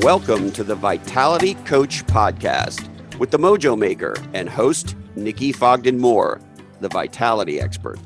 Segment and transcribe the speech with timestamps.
[0.00, 6.40] Welcome to the Vitality Coach Podcast with the Mojo Maker and host Nikki Fogden Moore,
[6.80, 8.00] the Vitality Expert.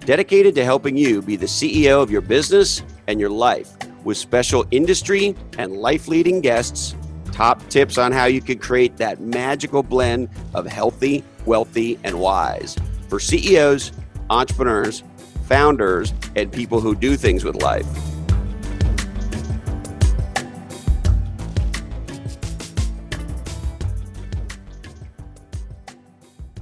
[0.00, 3.70] Dedicated to helping you be the CEO of your business and your life
[4.02, 6.96] with special industry and life leading guests,
[7.40, 12.76] top tips on how you can create that magical blend of healthy, wealthy, and wise
[13.08, 13.92] for CEOs,
[14.28, 15.02] entrepreneurs,
[15.46, 17.86] founders, and people who do things with life.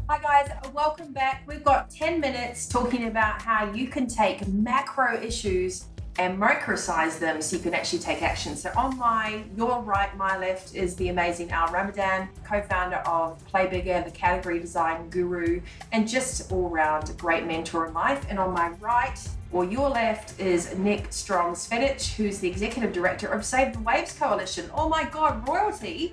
[0.09, 1.43] Hi, guys, welcome back.
[1.49, 5.87] We've got 10 minutes talking about how you can take macro issues
[6.19, 8.57] and microsize them so you can actually take action.
[8.57, 13.69] So on my your right, my left is the amazing Al Ramadan, co-founder of Play
[13.69, 15.61] Bigger, the category design guru,
[15.93, 18.27] and just all-round great mentor in life.
[18.29, 19.19] And on my right,
[19.53, 24.69] or your left is Nik Strong-Cvetich, who's the executive director of Save the Waves Coalition.
[24.75, 26.11] Oh my God, royalty!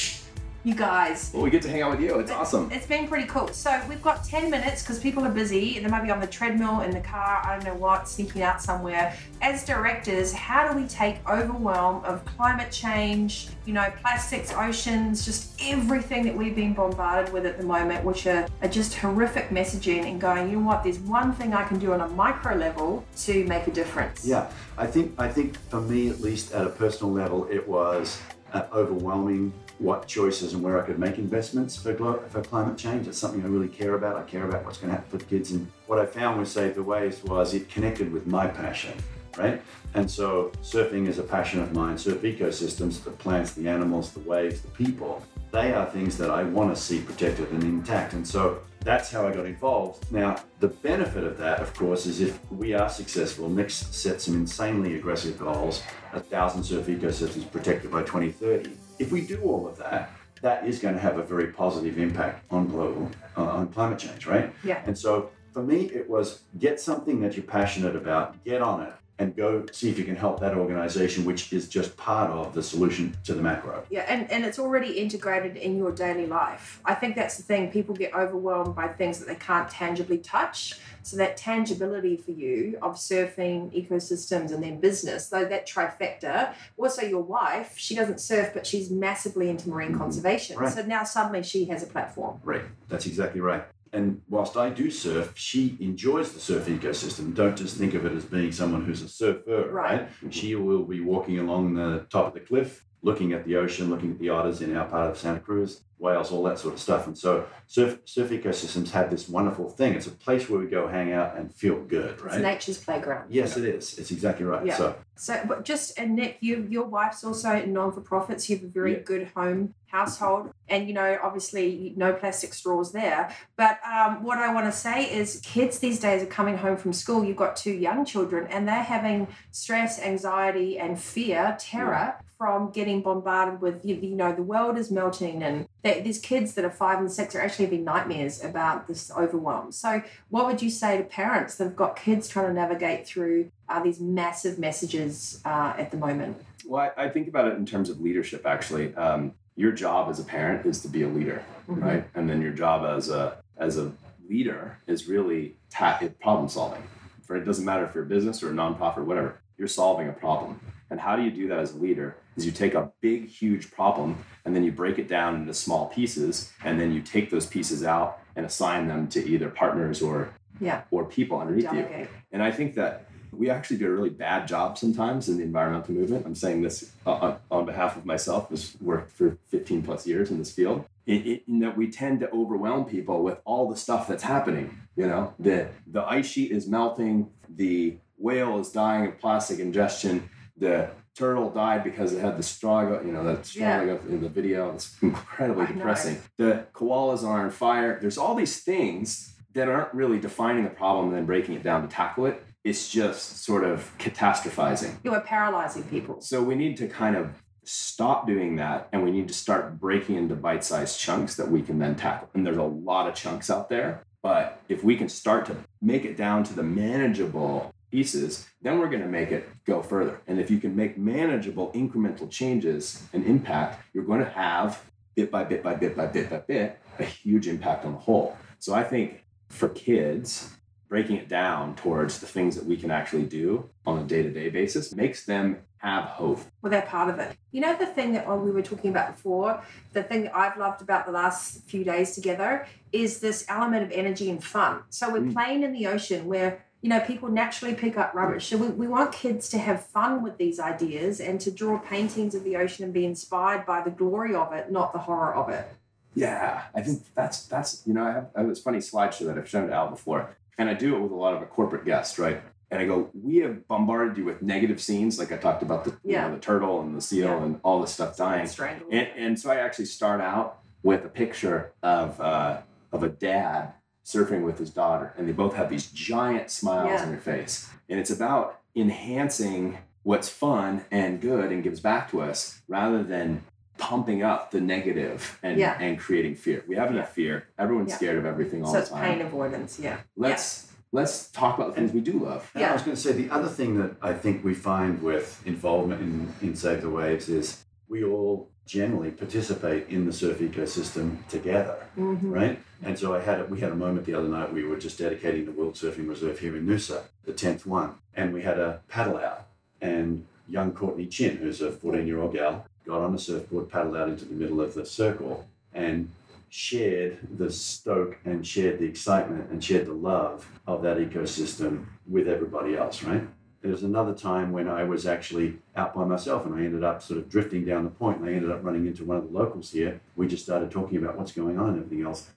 [0.66, 1.30] You guys.
[1.32, 2.20] Well, we get to hang out with you.
[2.20, 2.72] It's awesome.
[2.72, 3.48] It's been pretty cool.
[3.50, 6.28] So we've got 10 minutes because people are busy and they might be on the
[6.28, 9.16] treadmill, in the car, I don't know what, sneaking out somewhere.
[9.44, 15.54] As directors, how do we take overwhelm of climate change, you know, plastics, oceans, just
[15.62, 20.10] everything that we've been bombarded with at the moment, which are, are just horrific messaging
[20.10, 23.06] and going, you know what, there's one thing I can do on a micro level
[23.18, 24.26] to make a difference.
[24.26, 28.20] Yeah, I think I think for me at least at a personal level, it was
[28.54, 31.94] uh, overwhelming what choices and where I could make investments for,
[32.30, 33.08] for climate change.
[33.08, 34.16] It's something I really care about.
[34.16, 35.52] I care about what's going to happen for the kids.
[35.52, 38.94] And what I found with Save the Waves was it connected with my passion,
[39.38, 39.62] right?
[39.94, 41.98] And so surfing is a passion of mine.
[41.98, 46.44] Surf ecosystems, the plants, the animals, the waves, the people, they are things that I
[46.44, 48.14] want to see protected and intact.
[48.14, 50.12] And so that's how I got involved.
[50.12, 54.36] Now, the benefit of that, of course, is if we are successful, Nik's set some
[54.36, 55.82] insanely aggressive goals,
[56.14, 60.12] a thousand surf ecosystems protected by 2030 if we do all of that,
[60.42, 64.26] that is going to have a very positive impact on global uh, on climate change,
[64.26, 64.54] right?
[64.64, 64.82] Yeah.
[64.86, 68.94] And so for me, it was get something that you're passionate about, get on it,
[69.18, 72.62] and go see if you can help that organization, which is just part of the
[72.62, 73.84] solution to the macro.
[73.90, 76.82] Yeah, and, and it's already integrated in your daily life.
[76.84, 77.72] I think that's the thing.
[77.72, 80.80] People get overwhelmed by things that they can't tangibly touch.
[81.04, 87.04] So that tangibility for you of surfing ecosystems and then business, though that trifecta, also
[87.04, 90.00] your wife, she doesn't surf, but she's massively into marine mm-hmm.
[90.00, 90.58] conservation.
[90.58, 90.74] Right.
[90.74, 92.42] So now suddenly she has a platform.
[92.44, 92.64] Right.
[92.90, 93.66] That's exactly right.
[93.96, 97.34] And whilst I do surf, she enjoys the surf ecosystem.
[97.34, 100.02] Don't just think of it as being someone who's a surfer, right?
[100.02, 100.34] right?
[100.34, 104.12] She will be walking along the top of the cliff, looking at the ocean, looking
[104.12, 107.08] at the otters in our part of Santa Cruz, whales, all that sort of stuff.
[107.08, 109.94] And so surf, surf ecosystems have this wonderful thing.
[109.94, 112.36] It's a place where we go hang out and feel good, right?
[112.36, 113.28] It's nature's playground.
[113.30, 113.64] Yes, yeah.
[113.64, 113.98] it is.
[113.98, 114.66] It's exactly right.
[114.66, 114.78] Yeah.
[114.78, 118.50] So, so but just and Nik, you your wife's also non for profits.
[118.50, 119.00] You have a very yeah.
[119.00, 123.34] good home household, and you know, obviously, no plastic straws there.
[123.56, 126.92] But um, what I want to say is, kids these days are coming home from
[126.92, 127.24] school.
[127.24, 133.02] You've got two young children, and they're having stress, anxiety, and fear, terror from getting
[133.02, 137.12] bombarded with you know the world is melting and these kids that are five and
[137.12, 139.72] six are actually having nightmares about this overwhelm.
[139.72, 143.52] So what would you say to parents that have got kids trying to navigate through
[143.70, 146.38] uh, these massive messages uh, at the moment?
[146.66, 148.96] Well I, I, think about it in terms of leadership actually.
[148.96, 151.84] Um, your job as a parent is to be a leader mm-hmm.
[151.84, 152.04] right?
[152.16, 153.92] And then your job as a as a
[154.28, 156.84] leader is really ta- problem solving.
[157.24, 160.10] For it doesn't matter if you're a business or a nonprofit or whatever you're solving
[160.10, 160.60] a problem
[160.96, 162.16] and how do you do that as a leader?
[162.38, 165.88] Is you take a big, huge problem and then you break it down into small
[165.88, 170.30] pieces, and then you take those pieces out and assign them to either partners or
[170.62, 170.84] yeah.
[170.92, 172.00] or people underneath Delegate.
[172.00, 172.08] you.
[172.32, 175.94] And I think that we actually do a really bad job sometimes in the environmental
[175.94, 176.26] movement.
[176.26, 180.38] I'm saying this on, on behalf of myself, who's worked for 15 plus years in
[180.38, 180.86] this field.
[181.08, 184.78] In, in, that we tend to overwhelm people with all the stuff that's happening.
[184.96, 190.30] You know, the the ice sheet is melting, the whale is dying of plastic ingestion,
[190.58, 193.98] the turtle died because it had the straw, you know, that straw yeah.
[194.10, 194.74] in the video.
[194.74, 196.22] It's incredibly depressing.
[196.38, 198.00] The koalas are on fire.
[198.00, 201.82] There's all these things that aren't really defining the problem and then breaking it down
[201.82, 202.44] to tackle it.
[202.64, 204.96] It's just sort of catastrophizing.
[205.04, 206.20] You are paralyzing people.
[206.22, 210.16] So we need to kind of stop doing that and we need to start breaking
[210.16, 212.30] into bite-sized chunks that we can then tackle.
[212.34, 214.04] And there's a lot of chunks out there.
[214.22, 218.90] But if we can start to make it down to the manageable pieces, then we're
[218.90, 220.22] going to make it go further.
[220.28, 224.84] And if you can make manageable incremental changes and impact, you're going to have
[225.16, 228.38] bit by bit by bit by bit by bit a huge impact on the whole.
[228.60, 230.56] So I think for kids,
[230.90, 234.94] breaking it down towards the things that we can actually do on a day-to-day basis
[234.94, 236.42] makes them have hope.
[236.62, 237.36] Well, they're part of it.
[237.52, 239.62] You know, the thing that oh, we were talking about before,
[239.94, 243.92] the thing that I've loved about the last few days together is this element of
[243.92, 244.84] energy and fun.
[244.90, 245.34] So we're mm.
[245.34, 248.46] playing in the ocean where you know, people naturally pick up rubbish.
[248.46, 252.36] So we, we want kids to have fun with these ideas and to draw paintings
[252.36, 255.50] of the ocean and be inspired by the glory of it, not the horror of
[255.50, 255.68] it.
[256.14, 259.36] Yeah, I think that's that's you know I have, I have this funny slideshow that
[259.36, 261.86] I've shown to Al before, and I do it with a lot of a corporate
[261.86, 262.40] guest, right?
[262.70, 265.98] And I go, we have bombarded you with negative scenes, like I talked about the
[266.04, 266.26] yeah.
[266.26, 267.44] you know, the turtle and the seal yeah.
[267.44, 268.48] and all this stuff dying,
[268.92, 272.60] and, and so I actually start out with a picture of uh,
[272.92, 273.74] of a dad
[274.06, 277.04] surfing with his daughter, and they both have these giant smiles yeah.
[277.04, 277.68] on their face.
[277.90, 283.44] And it's about enhancing what's fun and good and gives back to us rather than
[283.78, 285.78] pumping up the negative and, yeah.
[285.80, 286.64] and creating fear.
[286.68, 287.48] We have enough fear.
[287.58, 287.98] Everyone's yeah.
[287.98, 289.04] scared of everything all so the time.
[289.04, 289.98] So pain avoidance, yeah.
[290.16, 292.50] Let's let's talk about the things we do love.
[292.56, 292.70] Yeah.
[292.70, 296.02] I was going to say the other thing that I think we find with involvement
[296.02, 301.86] in, in Save the Waves is we all generally participate in the surf ecosystem together,
[301.98, 302.32] mm-hmm.
[302.32, 302.60] right?
[302.84, 304.52] And so I had a, we had a moment the other night.
[304.52, 308.34] We were just dedicating the World Surfing Reserve here in Noosa, the tenth one, and
[308.34, 309.48] we had a paddle out.
[309.82, 314.26] And young Courtney Chin, who's a fourteen-year-old gal, got on a surfboard, paddled out into
[314.26, 316.10] the middle of the circle, and
[316.50, 322.28] shared the stoke and shared the excitement and shared the love of that ecosystem with
[322.28, 323.28] everybody else, right?
[323.66, 327.02] There was another time when I was actually out by myself and I ended up
[327.02, 329.36] sort of drifting down the point and I ended up running into one of the
[329.36, 330.02] locals here.
[330.16, 332.30] We just started talking about what's going on and everything else.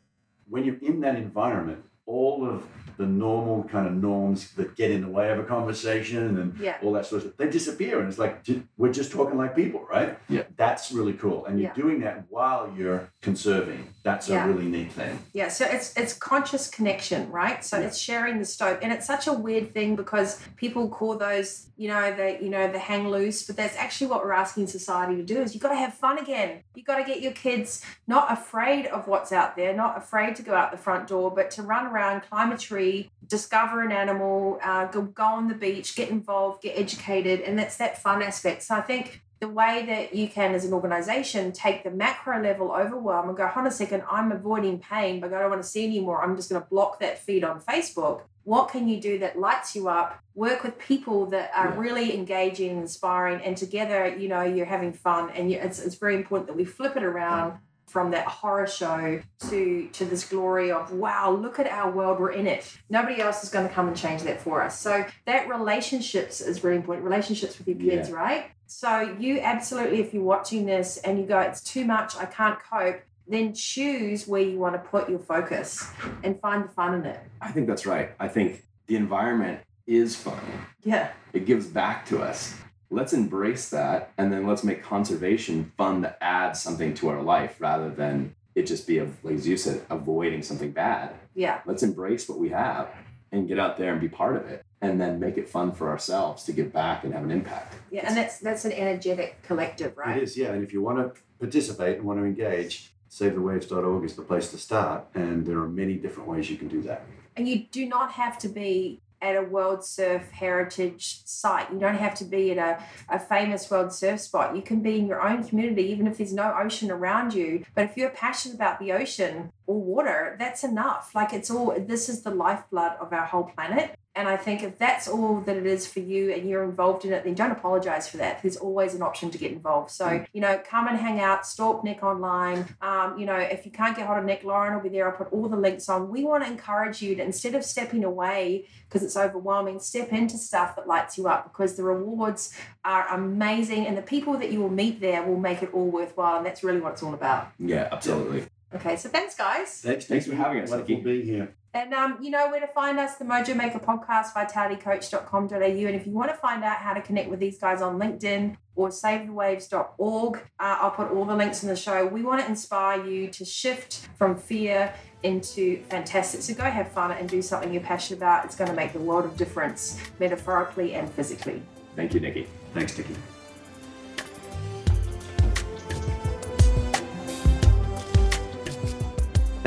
[0.49, 2.65] When you're in that environment, all of
[2.97, 6.77] the normal kind of norms that get in the way of a conversation and yeah.
[6.83, 8.01] all that sort of stuff, they disappear.
[8.01, 8.45] And it's like,
[8.77, 10.19] we're just talking like people, right?
[10.29, 10.43] Yeah.
[10.57, 11.47] That's really cool.
[11.47, 11.75] And you're yeah.
[11.75, 13.95] doing that while you're conserving.
[14.03, 14.45] That's yeah.
[14.45, 15.21] a really neat thing.
[15.33, 15.47] Yeah.
[15.49, 17.65] So it's it's conscious connection, right?
[17.65, 21.68] So it's sharing the stoke And it's such a weird thing because people call those,
[21.79, 25.15] you know, the, you know, the hang loose, but that's actually what we're asking society
[25.15, 26.65] to do is you've got to have fun again.
[26.75, 30.43] You've got to get your kids not afraid of what's out there, not afraid to
[30.43, 34.59] go out the front door, but to run around, climb a tree, discover an animal,
[34.61, 38.65] uh, go, go on the beach, get involved, get educated, and that's that fun aspect.
[38.65, 42.73] So I think the way that you can, as an organization, take the macro level
[42.73, 45.69] overwhelm and go, hold on a second, I'm avoiding pain, but I don't want to
[45.69, 46.23] see anymore.
[46.23, 48.23] I'm just going to block that feed on Facebook.
[48.43, 50.19] What can you do that lights you up?
[50.35, 51.79] Work with people that are yeah.
[51.79, 55.31] really engaging, inspiring, and together, you know, you're having fun.
[55.31, 59.21] And you, it's, it's very important that we flip it around from that horror show
[59.49, 63.43] to to this glory of wow look at our world we're in it nobody else
[63.43, 67.03] is going to come and change that for us so that relationships is really important
[67.03, 68.15] relationships with your kids yeah.
[68.15, 72.25] right so you absolutely if you're watching this and you go it's too much i
[72.25, 75.91] can't cope then choose where you want to put your focus
[76.25, 77.21] and find the fun in it.
[77.41, 78.13] I think that's right.
[78.19, 80.41] I think the environment is fun.
[80.83, 81.11] Yeah.
[81.33, 82.55] It gives back to us.
[82.91, 87.57] Let's embrace that and then let's make conservation fun to add something to our life
[87.61, 91.15] rather than it just be of like you said avoiding something bad.
[91.35, 91.61] Yeah.
[91.67, 92.89] Let's embrace what we have
[93.31, 95.89] and get out there and be part of it and then make it fun for
[95.89, 99.97] ourselves to give back and have an impact yeah and that's that's an energetic collective
[99.97, 104.05] right it is yeah and if you want to participate and want to engage savethewaves.org
[104.05, 107.05] is the place to start and there are many different ways you can do that
[107.37, 111.73] and you do not have to be at a World Surf Heritage site.
[111.73, 114.55] You don't have to be at a, a famous World Surf spot.
[114.55, 117.65] You can be in your own community, even if there's no ocean around you.
[117.75, 121.15] But if you're passionate about the ocean or water, that's enough.
[121.15, 123.97] Like it's all, this is the lifeblood of our whole planet.
[124.19, 127.13] And I think if that's all that it is for you and you're involved in
[127.13, 128.43] it, then don't apologize for that.
[128.43, 129.93] There's always an option to get involved.
[129.93, 130.27] So, mm.
[130.33, 132.67] you know, come and hang out, stalk Nik online.
[132.83, 135.09] Um, you know, if you can't get hold of Nik, Lauren will be there.
[135.09, 136.09] I'll put all the links on.
[136.09, 140.37] We want to encourage you to instead of stepping away because it's overwhelming, step into
[140.37, 142.53] stuff that lights you up because the rewards
[142.85, 146.39] are amazing and the people that you will meet there will make it all worthwhile.
[146.39, 147.53] And that's really what it's all about.
[147.61, 148.47] Yeah, absolutely.
[148.75, 149.81] Okay, so thanks, guys.
[149.81, 150.71] Thanks, thanks for having us.
[150.71, 151.55] Wonderful being here.
[151.75, 155.57] And um, you know where to find us, the Mojo Maker Podcast, vitalitycoach.com.au.
[155.57, 158.57] And if you want to find out how to connect with these guys on LinkedIn
[158.75, 162.07] or savethewaves.org, uh, I'll put all the links in the show.
[162.07, 166.43] We want to inspire you to shift from fear into fantastic.
[166.43, 168.47] So go have fun and do something you're passionate about.
[168.47, 171.63] It's going to make a world of difference, metaphorically and physically.
[171.97, 172.47] Thank you, Nikki.
[172.73, 173.15] Thanks, Nikki.